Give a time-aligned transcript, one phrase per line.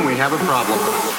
[0.03, 1.14] We have a problem.